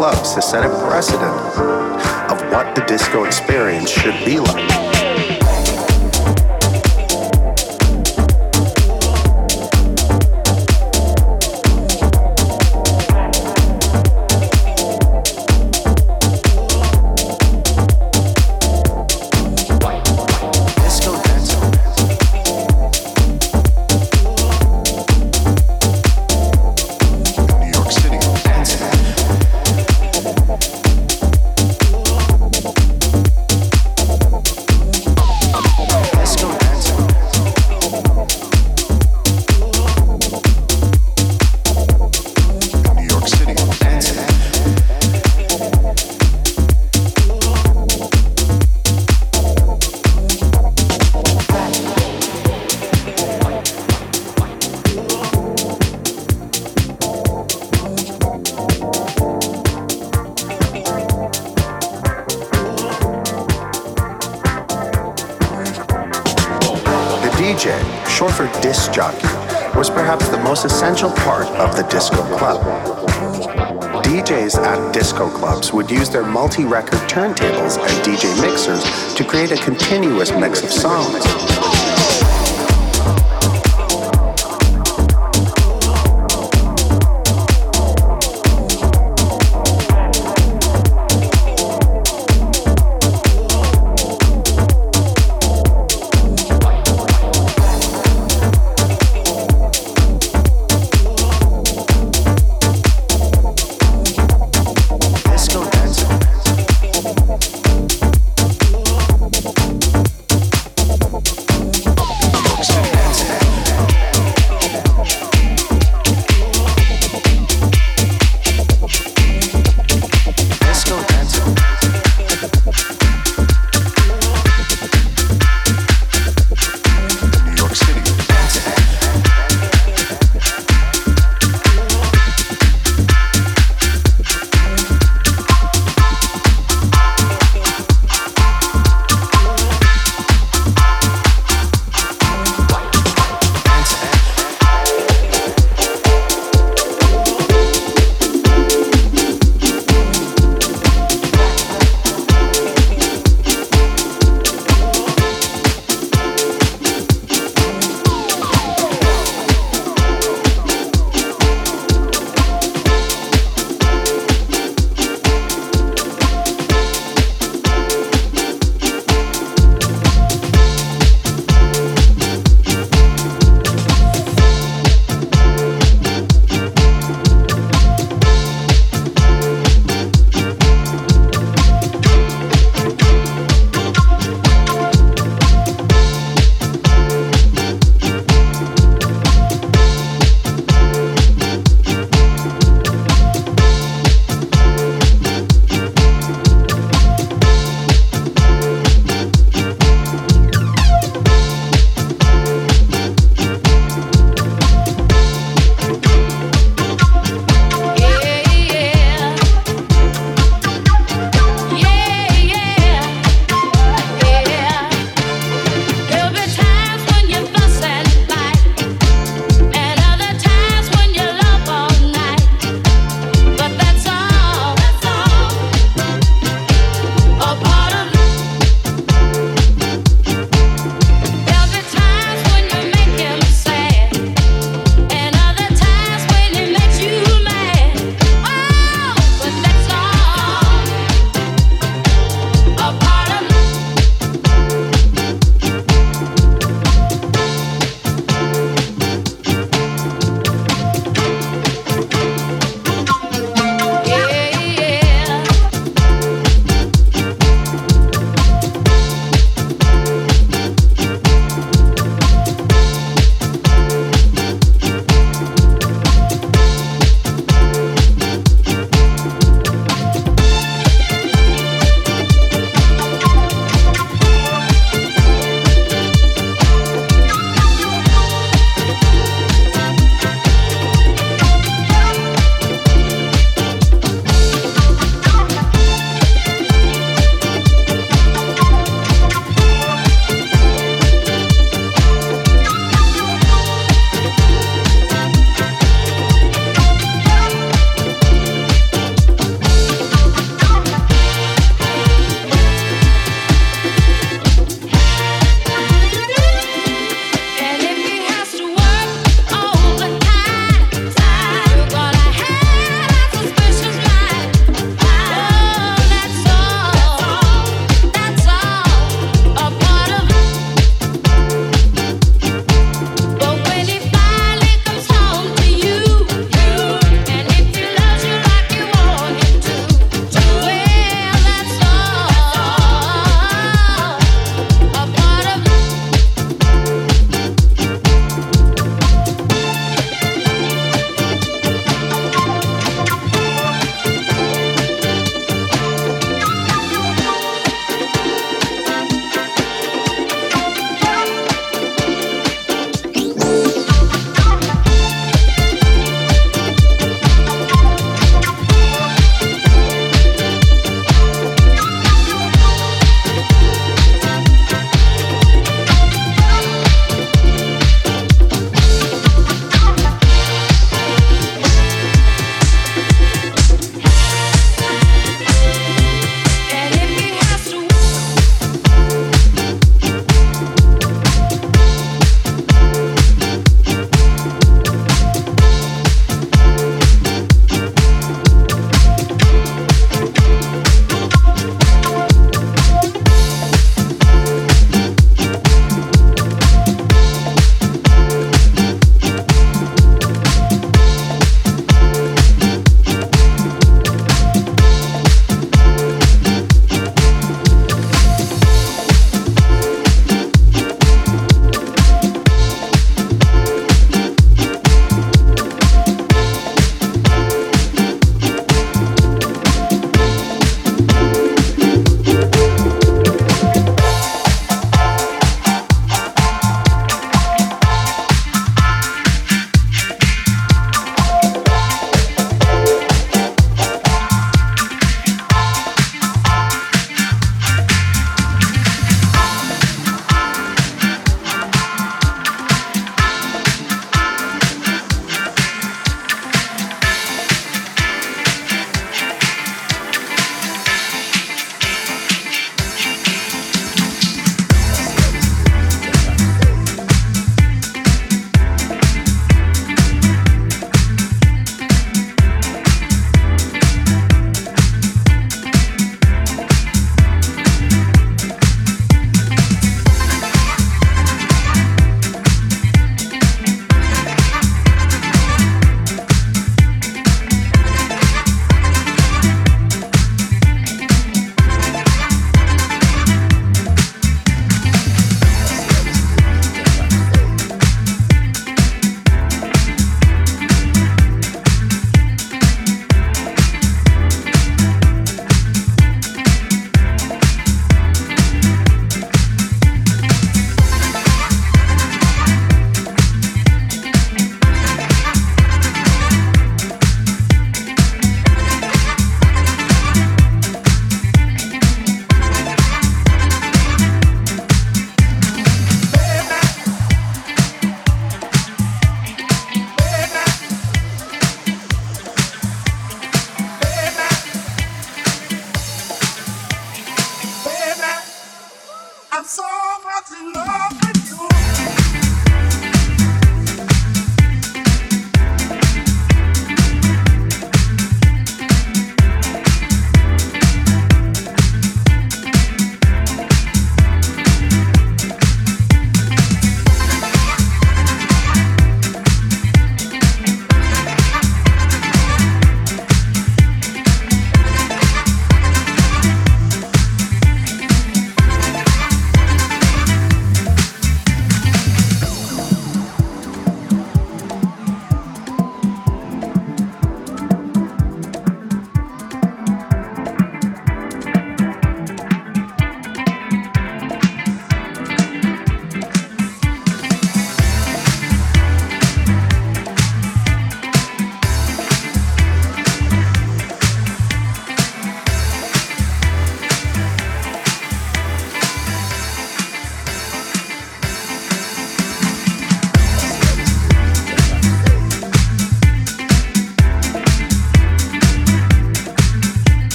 clubs 0.00 0.32
to 0.34 0.40
set 0.40 0.64
a 0.64 0.88
precedent 0.88 1.36
of 2.32 2.40
what 2.50 2.74
the 2.74 2.82
disco 2.88 3.24
experience 3.24 3.59
essential 70.90 71.16
part 71.22 71.46
of 71.46 71.76
the 71.76 71.84
disco 71.84 72.16
club. 72.36 72.60
DJs 74.02 74.56
at 74.56 74.92
disco 74.92 75.30
clubs 75.30 75.72
would 75.72 75.88
use 75.88 76.10
their 76.10 76.24
multi 76.24 76.64
record 76.64 76.98
turntables 77.08 77.78
and 77.78 78.04
DJ 78.04 78.26
mixers 78.42 79.14
to 79.14 79.22
create 79.22 79.52
a 79.52 79.56
continuous 79.58 80.32
mix 80.32 80.64
of 80.64 80.72
songs. 80.72 81.59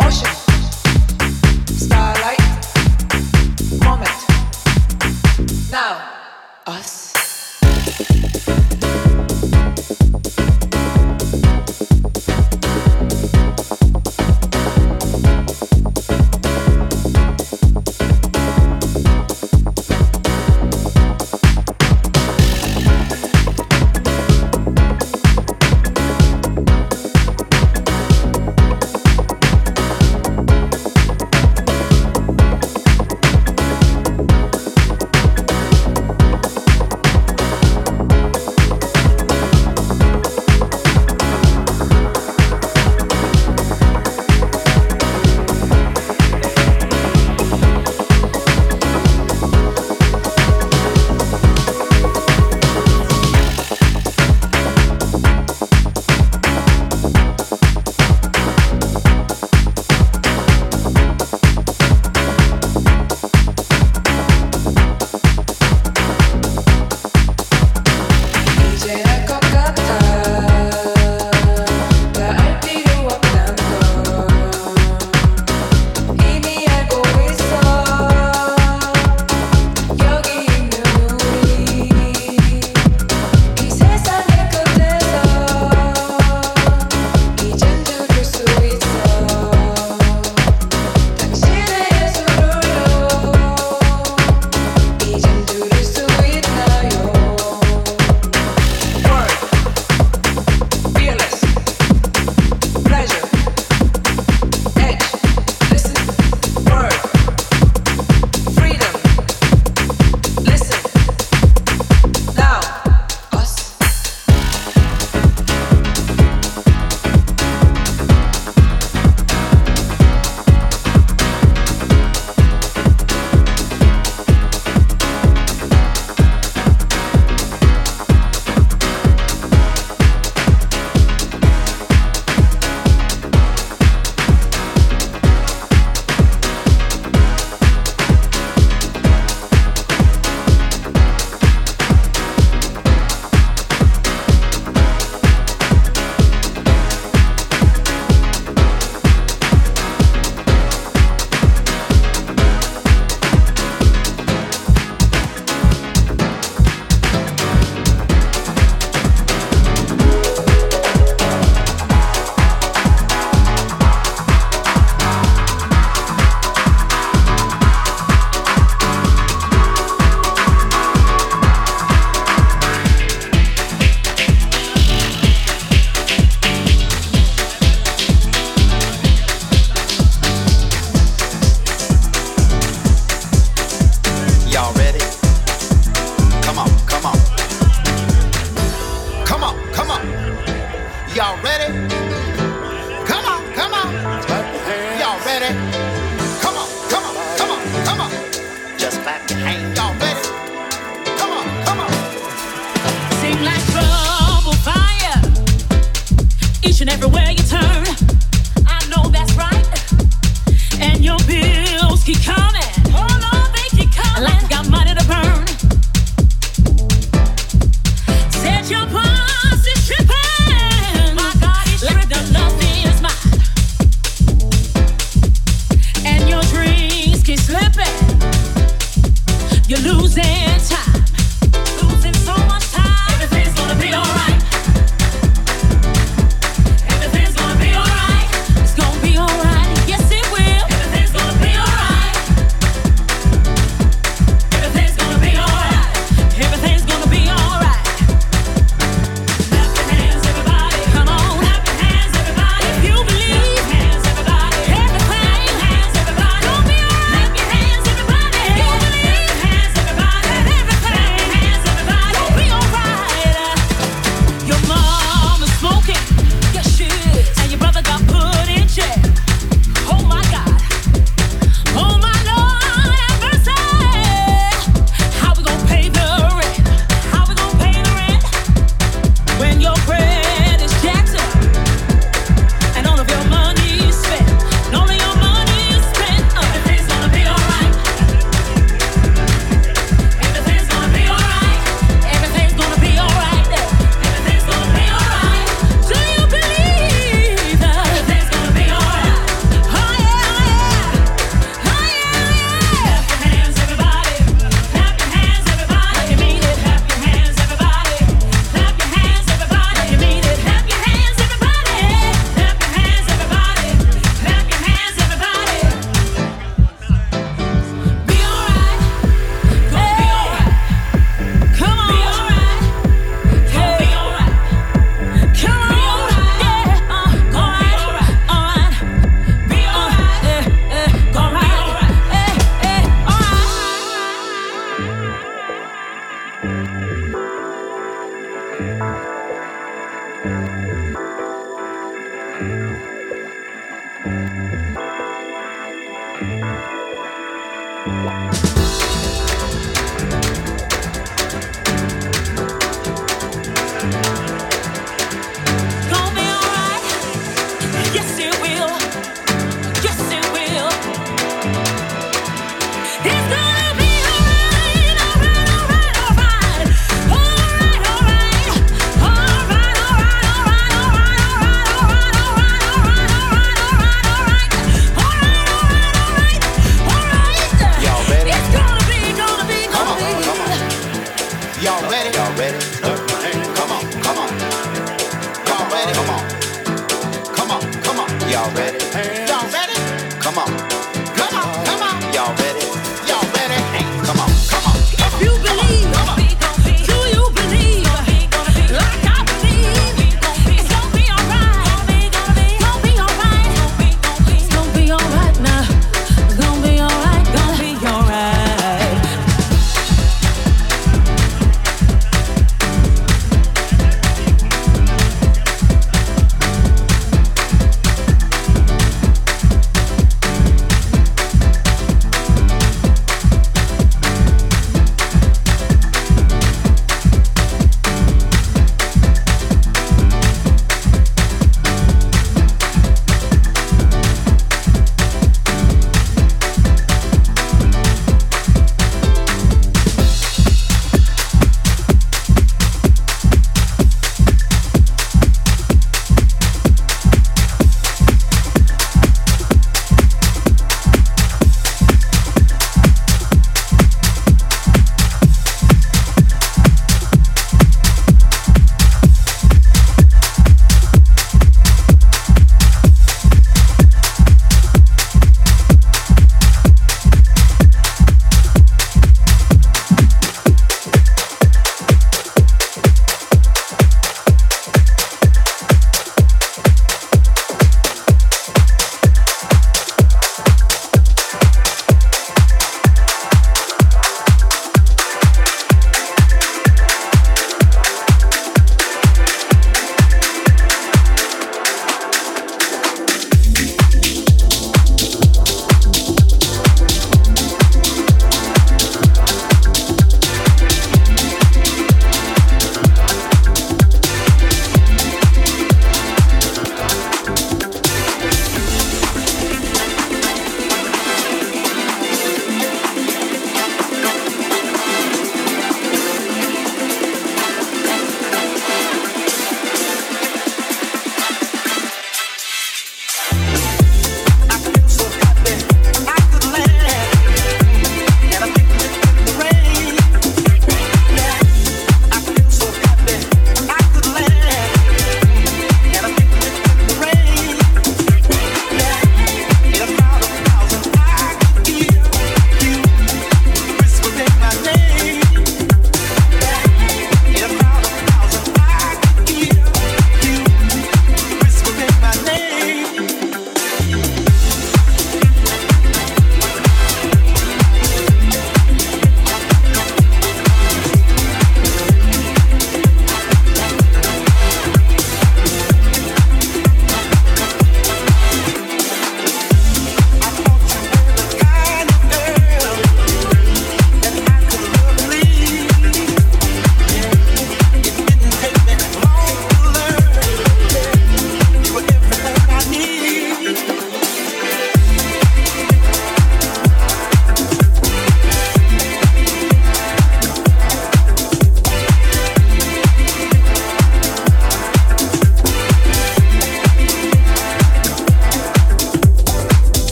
Ocean. 0.00 0.31